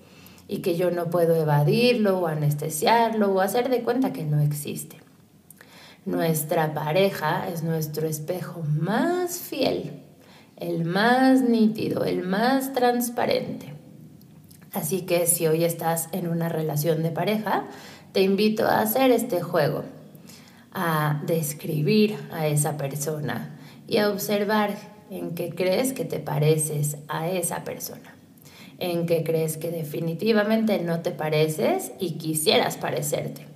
y 0.48 0.58
que 0.58 0.76
yo 0.76 0.90
no 0.90 1.10
puedo 1.10 1.34
evadirlo 1.34 2.20
o 2.20 2.26
anestesiarlo 2.26 3.32
o 3.32 3.40
hacer 3.40 3.68
de 3.68 3.82
cuenta 3.82 4.12
que 4.12 4.24
no 4.24 4.40
existe. 4.40 4.96
Nuestra 6.04 6.72
pareja 6.72 7.48
es 7.48 7.62
nuestro 7.62 8.06
espejo 8.06 8.62
más 8.62 9.38
fiel, 9.38 10.02
el 10.56 10.84
más 10.84 11.42
nítido, 11.42 12.04
el 12.04 12.22
más 12.22 12.72
transparente. 12.72 13.74
Así 14.72 15.02
que 15.02 15.26
si 15.26 15.46
hoy 15.46 15.64
estás 15.64 16.08
en 16.12 16.28
una 16.28 16.48
relación 16.48 17.02
de 17.02 17.10
pareja, 17.10 17.64
te 18.12 18.22
invito 18.22 18.66
a 18.66 18.80
hacer 18.80 19.10
este 19.10 19.42
juego, 19.42 19.84
a 20.78 21.22
describir 21.24 22.18
a 22.30 22.46
esa 22.46 22.76
persona 22.76 23.58
y 23.88 23.96
a 23.96 24.10
observar 24.10 24.74
en 25.10 25.34
qué 25.34 25.48
crees 25.48 25.94
que 25.94 26.04
te 26.04 26.18
pareces 26.18 26.98
a 27.08 27.30
esa 27.30 27.64
persona, 27.64 28.14
en 28.78 29.06
qué 29.06 29.24
crees 29.24 29.56
que 29.56 29.70
definitivamente 29.70 30.78
no 30.80 31.00
te 31.00 31.12
pareces 31.12 31.92
y 31.98 32.18
quisieras 32.18 32.76
parecerte, 32.76 33.46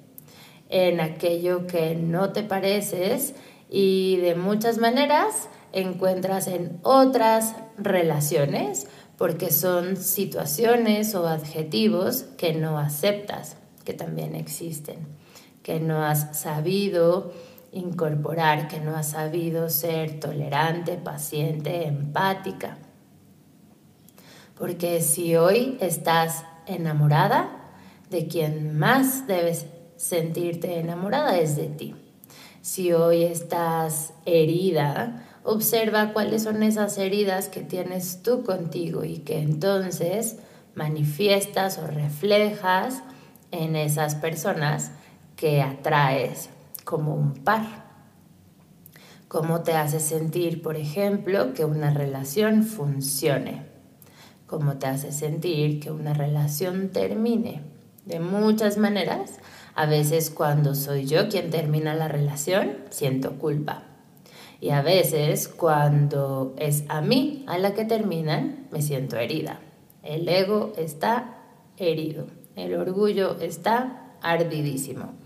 en 0.70 1.00
aquello 1.00 1.66
que 1.66 1.94
no 1.94 2.32
te 2.32 2.42
pareces 2.42 3.34
y 3.68 4.16
de 4.16 4.34
muchas 4.34 4.78
maneras 4.78 5.50
encuentras 5.74 6.46
en 6.46 6.78
otras 6.82 7.54
relaciones 7.76 8.86
porque 9.18 9.50
son 9.50 9.98
situaciones 9.98 11.14
o 11.14 11.28
adjetivos 11.28 12.22
que 12.38 12.54
no 12.54 12.78
aceptas, 12.78 13.58
que 13.84 13.92
también 13.92 14.34
existen, 14.34 15.20
que 15.70 15.78
no 15.78 16.04
has 16.04 16.36
sabido 16.36 17.32
incorporar 17.70 18.66
que 18.66 18.80
no 18.80 18.96
has 18.96 19.10
sabido 19.10 19.70
ser 19.70 20.18
tolerante, 20.18 20.96
paciente, 20.96 21.86
empática. 21.86 22.76
Porque 24.58 25.00
si 25.00 25.36
hoy 25.36 25.78
estás 25.80 26.44
enamorada, 26.66 27.50
de 28.10 28.26
quien 28.26 28.76
más 28.76 29.28
debes 29.28 29.66
sentirte 29.94 30.80
enamorada 30.80 31.38
es 31.38 31.54
de 31.54 31.68
ti. 31.68 31.94
Si 32.62 32.92
hoy 32.92 33.22
estás 33.22 34.12
herida, 34.26 35.24
observa 35.44 36.12
cuáles 36.12 36.42
son 36.42 36.64
esas 36.64 36.98
heridas 36.98 37.48
que 37.48 37.60
tienes 37.60 38.24
tú 38.24 38.42
contigo 38.42 39.04
y 39.04 39.18
que 39.18 39.38
entonces 39.38 40.38
manifiestas 40.74 41.78
o 41.78 41.86
reflejas 41.86 43.04
en 43.52 43.76
esas 43.76 44.16
personas 44.16 44.90
que 45.40 45.62
atraes 45.62 46.50
como 46.84 47.14
un 47.14 47.32
par. 47.32 47.64
¿Cómo 49.26 49.62
te 49.62 49.72
hace 49.72 49.98
sentir, 49.98 50.60
por 50.60 50.76
ejemplo, 50.76 51.54
que 51.54 51.64
una 51.64 51.94
relación 51.94 52.62
funcione? 52.62 53.64
¿Cómo 54.46 54.76
te 54.76 54.88
hace 54.88 55.12
sentir 55.12 55.80
que 55.80 55.90
una 55.90 56.12
relación 56.12 56.90
termine? 56.90 57.62
De 58.04 58.20
muchas 58.20 58.76
maneras, 58.76 59.38
a 59.74 59.86
veces 59.86 60.28
cuando 60.28 60.74
soy 60.74 61.06
yo 61.06 61.30
quien 61.30 61.48
termina 61.48 61.94
la 61.94 62.08
relación, 62.08 62.76
siento 62.90 63.38
culpa. 63.38 63.84
Y 64.60 64.70
a 64.70 64.82
veces 64.82 65.48
cuando 65.48 66.54
es 66.58 66.84
a 66.88 67.00
mí 67.00 67.46
a 67.48 67.56
la 67.56 67.72
que 67.72 67.86
terminan, 67.86 68.66
me 68.70 68.82
siento 68.82 69.16
herida. 69.16 69.58
El 70.02 70.28
ego 70.28 70.74
está 70.76 71.38
herido. 71.78 72.26
El 72.56 72.74
orgullo 72.74 73.38
está 73.40 74.16
ardidísimo. 74.20 75.19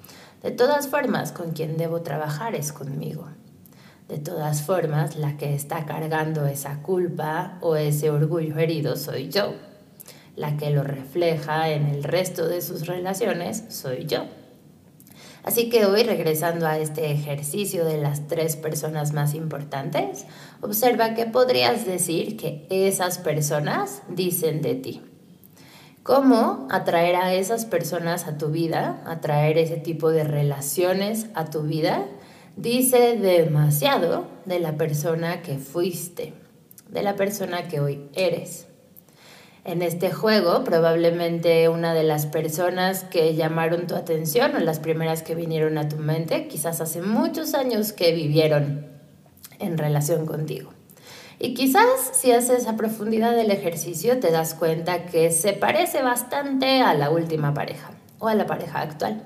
De 0.44 0.50
todas 0.50 0.88
formas, 0.88 1.32
con 1.32 1.52
quien 1.52 1.78
debo 1.78 2.02
trabajar 2.02 2.54
es 2.54 2.70
conmigo. 2.70 3.30
De 4.08 4.18
todas 4.18 4.60
formas, 4.60 5.16
la 5.16 5.38
que 5.38 5.54
está 5.54 5.86
cargando 5.86 6.46
esa 6.46 6.82
culpa 6.82 7.56
o 7.62 7.76
ese 7.76 8.10
orgullo 8.10 8.58
herido 8.58 8.96
soy 8.96 9.30
yo. 9.30 9.54
La 10.36 10.58
que 10.58 10.68
lo 10.68 10.82
refleja 10.82 11.70
en 11.70 11.86
el 11.86 12.04
resto 12.04 12.46
de 12.46 12.60
sus 12.60 12.86
relaciones 12.86 13.64
soy 13.70 14.04
yo. 14.04 14.26
Así 15.44 15.70
que 15.70 15.86
hoy, 15.86 16.02
regresando 16.02 16.66
a 16.66 16.76
este 16.76 17.10
ejercicio 17.10 17.86
de 17.86 17.96
las 17.96 18.28
tres 18.28 18.56
personas 18.56 19.14
más 19.14 19.32
importantes, 19.32 20.26
observa 20.60 21.14
qué 21.14 21.24
podrías 21.24 21.86
decir 21.86 22.36
que 22.36 22.66
esas 22.68 23.16
personas 23.16 24.02
dicen 24.10 24.60
de 24.60 24.74
ti 24.74 25.13
cómo 26.04 26.68
atraer 26.70 27.16
a 27.16 27.32
esas 27.32 27.64
personas 27.64 28.28
a 28.28 28.36
tu 28.36 28.48
vida, 28.48 29.02
atraer 29.06 29.56
ese 29.56 29.78
tipo 29.78 30.10
de 30.10 30.22
relaciones 30.22 31.26
a 31.34 31.46
tu 31.46 31.62
vida, 31.62 32.04
dice 32.56 33.16
demasiado 33.16 34.26
de 34.44 34.60
la 34.60 34.76
persona 34.76 35.40
que 35.40 35.56
fuiste, 35.56 36.34
de 36.90 37.02
la 37.02 37.16
persona 37.16 37.68
que 37.68 37.80
hoy 37.80 38.10
eres. 38.14 38.66
En 39.64 39.80
este 39.80 40.10
juego, 40.12 40.62
probablemente 40.62 41.70
una 41.70 41.94
de 41.94 42.02
las 42.02 42.26
personas 42.26 43.04
que 43.04 43.34
llamaron 43.34 43.86
tu 43.86 43.94
atención 43.94 44.54
o 44.56 44.58
las 44.58 44.80
primeras 44.80 45.22
que 45.22 45.34
vinieron 45.34 45.78
a 45.78 45.88
tu 45.88 45.96
mente, 45.96 46.48
quizás 46.48 46.82
hace 46.82 47.00
muchos 47.00 47.54
años 47.54 47.94
que 47.94 48.12
vivieron 48.12 48.86
en 49.58 49.78
relación 49.78 50.26
contigo. 50.26 50.70
Y 51.44 51.52
quizás 51.52 52.12
si 52.14 52.32
haces 52.32 52.66
a 52.66 52.74
profundidad 52.74 53.36
del 53.36 53.50
ejercicio 53.50 54.18
te 54.18 54.30
das 54.30 54.54
cuenta 54.54 55.04
que 55.04 55.30
se 55.30 55.52
parece 55.52 56.00
bastante 56.00 56.80
a 56.80 56.94
la 56.94 57.10
última 57.10 57.52
pareja 57.52 57.90
o 58.18 58.28
a 58.28 58.34
la 58.34 58.46
pareja 58.46 58.80
actual. 58.80 59.22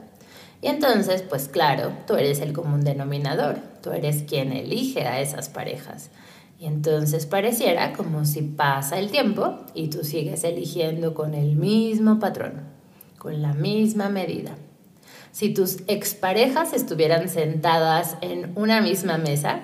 Y 0.60 0.66
entonces, 0.66 1.22
pues 1.22 1.46
claro, 1.46 1.92
tú 2.08 2.16
eres 2.16 2.40
el 2.40 2.52
común 2.52 2.82
denominador, 2.82 3.60
tú 3.84 3.92
eres 3.92 4.24
quien 4.24 4.50
elige 4.50 5.06
a 5.06 5.20
esas 5.20 5.48
parejas. 5.48 6.10
Y 6.58 6.66
entonces 6.66 7.24
pareciera 7.24 7.92
como 7.92 8.24
si 8.24 8.42
pasa 8.42 8.98
el 8.98 9.12
tiempo 9.12 9.56
y 9.72 9.86
tú 9.86 10.02
sigues 10.02 10.42
eligiendo 10.42 11.14
con 11.14 11.34
el 11.34 11.54
mismo 11.54 12.18
patrón, 12.18 12.64
con 13.18 13.40
la 13.42 13.52
misma 13.52 14.08
medida. 14.08 14.56
Si 15.30 15.54
tus 15.54 15.82
exparejas 15.86 16.72
estuvieran 16.72 17.28
sentadas 17.28 18.16
en 18.22 18.50
una 18.56 18.80
misma 18.80 19.18
mesa, 19.18 19.60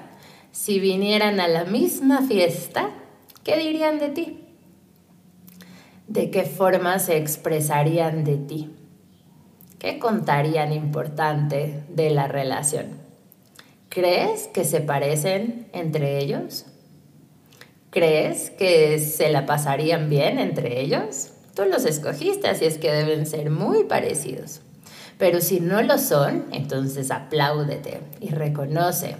si 0.54 0.78
vinieran 0.78 1.40
a 1.40 1.48
la 1.48 1.64
misma 1.64 2.22
fiesta, 2.22 2.90
¿qué 3.42 3.56
dirían 3.56 3.98
de 3.98 4.08
ti? 4.10 4.38
¿De 6.06 6.30
qué 6.30 6.44
forma 6.44 7.00
se 7.00 7.16
expresarían 7.16 8.22
de 8.22 8.36
ti? 8.36 8.70
¿Qué 9.80 9.98
contarían 9.98 10.72
importante 10.72 11.82
de 11.88 12.10
la 12.10 12.28
relación? 12.28 12.86
¿Crees 13.88 14.46
que 14.46 14.64
se 14.64 14.80
parecen 14.80 15.66
entre 15.72 16.18
ellos? 16.18 16.66
¿Crees 17.90 18.50
que 18.50 19.00
se 19.00 19.30
la 19.30 19.46
pasarían 19.46 20.08
bien 20.08 20.38
entre 20.38 20.80
ellos? 20.80 21.30
Tú 21.56 21.64
los 21.64 21.84
escogiste, 21.84 22.46
así 22.46 22.64
es 22.64 22.78
que 22.78 22.92
deben 22.92 23.26
ser 23.26 23.50
muy 23.50 23.84
parecidos. 23.84 24.60
Pero 25.18 25.40
si 25.40 25.58
no 25.58 25.82
lo 25.82 25.98
son, 25.98 26.46
entonces 26.52 27.10
apláudete 27.10 27.98
y 28.20 28.28
reconoce 28.28 29.16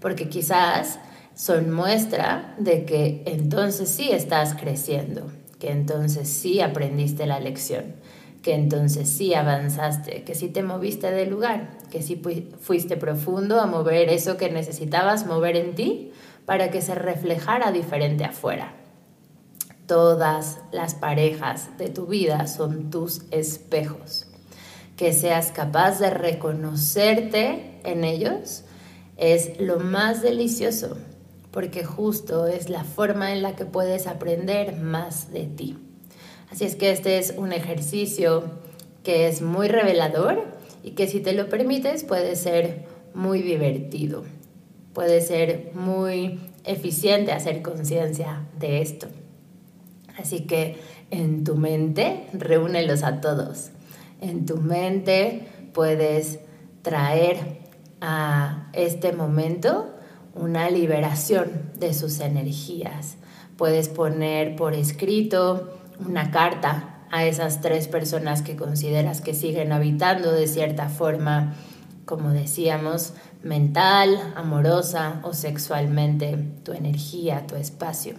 porque 0.00 0.28
quizás 0.28 0.98
son 1.34 1.70
muestra 1.70 2.54
de 2.58 2.84
que 2.84 3.22
entonces 3.26 3.88
sí 3.88 4.10
estás 4.10 4.54
creciendo, 4.54 5.30
que 5.58 5.70
entonces 5.70 6.28
sí 6.28 6.60
aprendiste 6.60 7.26
la 7.26 7.40
lección, 7.40 7.94
que 8.42 8.54
entonces 8.54 9.08
sí 9.08 9.34
avanzaste, 9.34 10.24
que 10.24 10.34
sí 10.34 10.48
te 10.48 10.62
moviste 10.62 11.10
del 11.10 11.30
lugar, 11.30 11.78
que 11.90 12.02
sí 12.02 12.20
fuiste 12.60 12.96
profundo 12.96 13.60
a 13.60 13.66
mover 13.66 14.08
eso 14.08 14.36
que 14.36 14.50
necesitabas 14.50 15.26
mover 15.26 15.56
en 15.56 15.74
ti 15.74 16.12
para 16.44 16.70
que 16.70 16.82
se 16.82 16.94
reflejara 16.94 17.72
diferente 17.72 18.24
afuera. 18.24 18.74
Todas 19.86 20.58
las 20.72 20.94
parejas 20.94 21.76
de 21.78 21.88
tu 21.88 22.06
vida 22.06 22.46
son 22.46 22.90
tus 22.90 23.22
espejos. 23.30 24.26
Que 24.96 25.12
seas 25.12 25.52
capaz 25.52 25.98
de 25.98 26.10
reconocerte 26.10 27.80
en 27.84 28.04
ellos 28.04 28.64
es 29.18 29.60
lo 29.60 29.80
más 29.80 30.22
delicioso, 30.22 30.96
porque 31.50 31.84
justo 31.84 32.46
es 32.46 32.70
la 32.70 32.84
forma 32.84 33.32
en 33.32 33.42
la 33.42 33.56
que 33.56 33.66
puedes 33.66 34.06
aprender 34.06 34.76
más 34.76 35.32
de 35.32 35.44
ti. 35.44 35.76
Así 36.50 36.64
es 36.64 36.76
que 36.76 36.92
este 36.92 37.18
es 37.18 37.34
un 37.36 37.52
ejercicio 37.52 38.44
que 39.02 39.28
es 39.28 39.42
muy 39.42 39.68
revelador 39.68 40.44
y 40.82 40.92
que 40.92 41.06
si 41.06 41.20
te 41.20 41.32
lo 41.32 41.48
permites 41.48 42.04
puede 42.04 42.36
ser 42.36 42.86
muy 43.12 43.42
divertido, 43.42 44.24
puede 44.94 45.20
ser 45.20 45.72
muy 45.74 46.40
eficiente 46.64 47.32
hacer 47.32 47.60
conciencia 47.62 48.46
de 48.58 48.80
esto. 48.80 49.08
Así 50.16 50.46
que 50.46 50.76
en 51.10 51.44
tu 51.44 51.56
mente, 51.56 52.26
reúnelos 52.32 53.02
a 53.02 53.20
todos. 53.20 53.70
En 54.20 54.46
tu 54.46 54.56
mente 54.58 55.48
puedes 55.72 56.40
traer 56.82 57.67
a 58.00 58.68
este 58.72 59.12
momento 59.12 59.94
una 60.34 60.70
liberación 60.70 61.72
de 61.78 61.94
sus 61.94 62.20
energías. 62.20 63.16
Puedes 63.56 63.88
poner 63.88 64.56
por 64.56 64.74
escrito 64.74 65.78
una 66.06 66.30
carta 66.30 67.04
a 67.10 67.24
esas 67.24 67.60
tres 67.60 67.88
personas 67.88 68.42
que 68.42 68.56
consideras 68.56 69.20
que 69.20 69.34
siguen 69.34 69.72
habitando 69.72 70.32
de 70.32 70.46
cierta 70.46 70.88
forma, 70.88 71.54
como 72.04 72.30
decíamos, 72.30 73.14
mental, 73.42 74.32
amorosa 74.36 75.20
o 75.22 75.32
sexualmente, 75.32 76.36
tu 76.64 76.72
energía, 76.72 77.46
tu 77.46 77.56
espacio. 77.56 78.14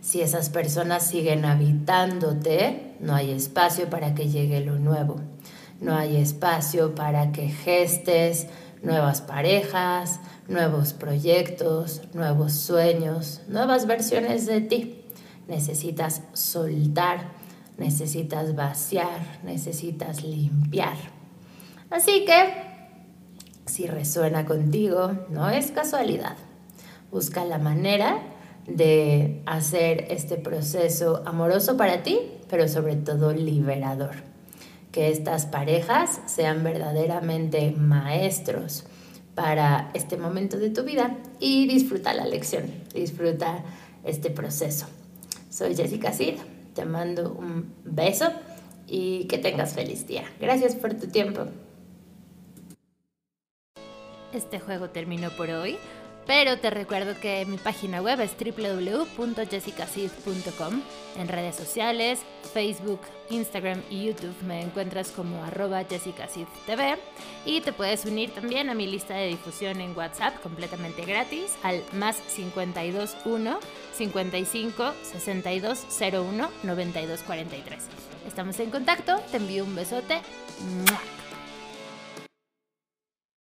Si 0.00 0.22
esas 0.22 0.48
personas 0.48 1.06
siguen 1.06 1.44
habitándote, 1.44 2.96
no 3.00 3.14
hay 3.14 3.32
espacio 3.32 3.90
para 3.90 4.14
que 4.14 4.28
llegue 4.28 4.64
lo 4.64 4.78
nuevo. 4.78 5.20
No 5.80 5.96
hay 5.96 6.16
espacio 6.16 6.94
para 6.94 7.32
que 7.32 7.48
gestes 7.48 8.46
nuevas 8.82 9.22
parejas, 9.22 10.20
nuevos 10.46 10.92
proyectos, 10.92 12.02
nuevos 12.12 12.52
sueños, 12.52 13.40
nuevas 13.48 13.86
versiones 13.86 14.44
de 14.44 14.60
ti. 14.60 15.04
Necesitas 15.48 16.22
soltar, 16.34 17.32
necesitas 17.78 18.54
vaciar, 18.54 19.40
necesitas 19.42 20.22
limpiar. 20.22 20.96
Así 21.88 22.26
que, 22.26 22.52
si 23.64 23.86
resuena 23.86 24.44
contigo, 24.44 25.12
no 25.30 25.48
es 25.48 25.70
casualidad. 25.70 26.36
Busca 27.10 27.46
la 27.46 27.58
manera 27.58 28.18
de 28.66 29.42
hacer 29.46 30.06
este 30.10 30.36
proceso 30.36 31.22
amoroso 31.24 31.78
para 31.78 32.02
ti, 32.02 32.20
pero 32.48 32.68
sobre 32.68 32.96
todo 32.96 33.32
liberador 33.32 34.29
que 34.92 35.10
estas 35.10 35.46
parejas 35.46 36.20
sean 36.26 36.64
verdaderamente 36.64 37.70
maestros 37.72 38.84
para 39.34 39.90
este 39.94 40.16
momento 40.16 40.58
de 40.58 40.70
tu 40.70 40.82
vida 40.82 41.16
y 41.38 41.66
disfruta 41.66 42.12
la 42.12 42.26
lección, 42.26 42.64
disfruta 42.92 43.64
este 44.04 44.30
proceso. 44.30 44.86
Soy 45.48 45.74
Jessica 45.74 46.12
Cid, 46.12 46.34
te 46.74 46.84
mando 46.84 47.32
un 47.32 47.72
beso 47.84 48.30
y 48.86 49.24
que 49.24 49.38
tengas 49.38 49.74
feliz 49.74 50.06
día. 50.06 50.24
Gracias 50.40 50.74
por 50.74 50.94
tu 50.94 51.06
tiempo. 51.06 51.46
Este 54.32 54.60
juego 54.60 54.90
terminó 54.90 55.30
por 55.30 55.50
hoy. 55.50 55.76
Pero 56.30 56.58
te 56.60 56.70
recuerdo 56.70 57.18
que 57.20 57.44
mi 57.44 57.56
página 57.56 58.00
web 58.00 58.20
es 58.20 58.36
www.jessicacid.com. 58.38 60.80
En 61.18 61.26
redes 61.26 61.56
sociales, 61.56 62.20
Facebook, 62.54 63.00
Instagram 63.30 63.82
y 63.90 64.04
YouTube 64.04 64.40
me 64.46 64.62
encuentras 64.62 65.10
como 65.10 65.42
arroba 65.42 65.82
jessicacidtv 65.82 67.00
y 67.44 67.62
te 67.62 67.72
puedes 67.72 68.04
unir 68.04 68.32
también 68.32 68.70
a 68.70 68.76
mi 68.76 68.86
lista 68.86 69.14
de 69.14 69.26
difusión 69.26 69.80
en 69.80 69.96
WhatsApp 69.96 70.40
completamente 70.40 71.04
gratis 71.04 71.56
al 71.64 71.82
más 71.94 72.18
521 72.36 73.58
55 73.92 74.94
62 75.02 75.84
01 76.00 76.48
92 76.62 77.22
43. 77.24 77.88
Estamos 78.28 78.60
en 78.60 78.70
contacto, 78.70 79.20
te 79.32 79.38
envío 79.38 79.64
un 79.64 79.74
besote. 79.74 80.20